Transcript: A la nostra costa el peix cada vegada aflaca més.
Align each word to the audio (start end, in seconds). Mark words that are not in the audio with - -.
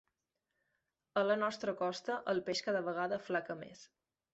A 1.21 1.25
la 1.27 1.37
nostra 1.43 1.77
costa 1.85 2.19
el 2.35 2.45
peix 2.51 2.67
cada 2.71 2.85
vegada 2.91 3.23
aflaca 3.25 3.63
més. 3.67 3.91